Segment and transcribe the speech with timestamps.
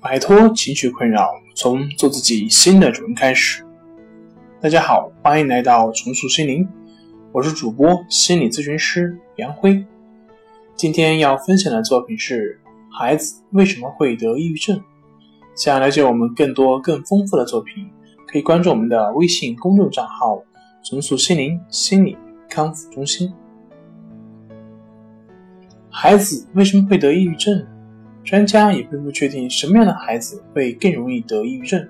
[0.00, 3.64] 摆脱情绪困扰，从做自己新的主人开始。
[4.60, 6.68] 大家好，欢迎来到重塑心灵，
[7.32, 9.82] 我是主播心理咨询师杨辉。
[10.76, 12.60] 今天要分享的作品是
[12.94, 14.76] 《孩子为什么会得抑郁症》。
[15.54, 17.88] 想了解我们更多更丰富的作品，
[18.26, 20.38] 可以关注我们的微信公众账号
[20.84, 22.18] “重塑心灵心理
[22.50, 23.32] 康复中心”。
[25.88, 27.66] 孩子为什么会得抑郁症？
[28.26, 31.88] 专家也并不确定什么样的孩子会更容易得抑郁症。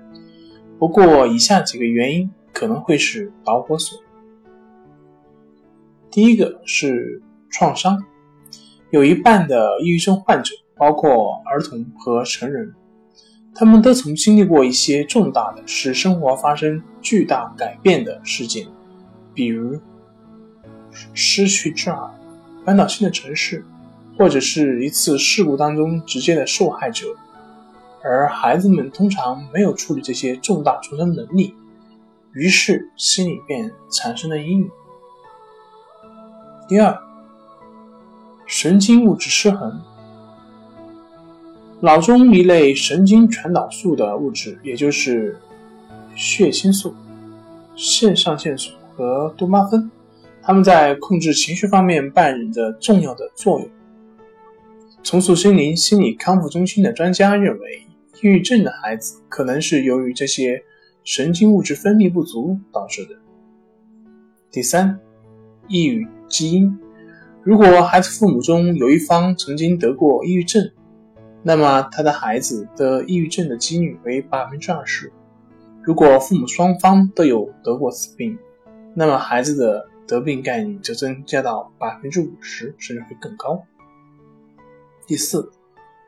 [0.77, 3.99] 不过，以下几个原因可能会是导火索。
[6.11, 8.03] 第一个是创伤，
[8.91, 12.71] 有一半的抑郁症患者，包括儿童和成人，
[13.55, 18.67] 他们都曾经历过一些重大的、使生活发生巨大改变的事件，
[19.33, 19.81] 比如
[21.15, 22.13] 失去挚爱、
[22.63, 23.65] 搬到新的城市。
[24.17, 27.05] 或者是一次事故当中直接的受害者，
[28.03, 31.53] 而孩子们通常没有处理这些重大创伤能力，
[32.33, 34.69] 于是心里便产生了阴影。
[36.67, 36.97] 第二，
[38.47, 39.79] 神经物质失衡，
[41.79, 45.39] 脑中一类神经传导素的物质，也就是
[46.15, 46.95] 血清素、
[47.75, 49.91] 肾上腺素和多巴胺，
[50.41, 53.69] 它们在控制情绪方面扮演着重要的作用。
[55.07, 57.81] 重塑心灵心理康复中心的专家认为，
[58.21, 60.61] 抑郁症的孩子可能是由于这些
[61.05, 63.15] 神经物质分泌不足导致的。
[64.51, 64.99] 第三，
[65.69, 66.77] 抑郁基因。
[67.41, 70.69] 如果孩子父母中有一方曾经得过抑郁症，
[71.41, 75.09] 那么他的孩子得抑郁症的几率为百分之二十。
[75.83, 78.37] 如果父母双方都有得过此病，
[78.93, 83.63] 那么孩子的得病概率则增加到百分之五十，甚至会更高。
[85.07, 85.49] 第四，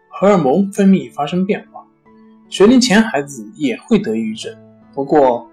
[0.09, 1.87] 荷尔蒙分泌发生变化，
[2.49, 4.53] 学龄前孩子也会得抑郁症。
[4.93, 5.49] 不过，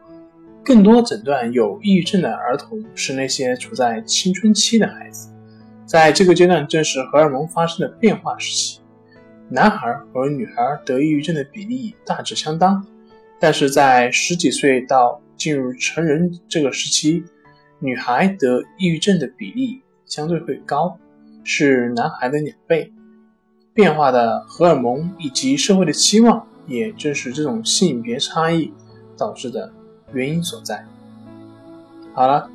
[0.64, 5.28] 更多诊断有抑郁症的儿童是那些处在青春期的孩子，
[5.86, 8.80] 在这个阶段正是荷尔蒙发生的变化时期。
[9.48, 12.84] 男孩和女孩得抑郁症的比例大致相当，
[13.38, 17.22] 但是在十几岁到进入成人这个时期，
[17.78, 20.98] 女孩得抑郁症的比例相对会高，
[21.44, 22.92] 是男孩的两倍。
[23.76, 28.72] 变化的荷尔蒙以及社会的期望，也正是这种性别差异
[29.18, 29.70] 导致的
[30.14, 30.82] 原因所在。
[32.14, 32.48] 好了，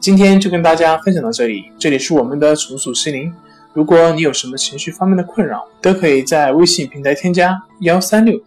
[0.00, 1.66] 今天就跟大家分享到这里。
[1.78, 3.30] 这里是我们的重塑心灵。
[3.74, 8.40] 如果你有什么情绪方面的困扰，都可以在微信平台添加幺三六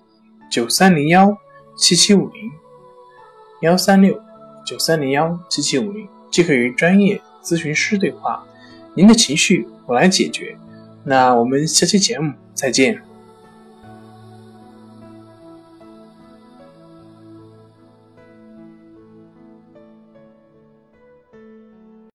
[0.49, 1.37] 九三零幺
[1.77, 2.51] 七七五零
[3.61, 4.19] 幺三六
[4.65, 8.43] 九三零幺七七五零，即可与专业咨询师对话。
[8.95, 10.57] 您的情绪我来解决。
[11.05, 13.14] 那我们下期节目再见。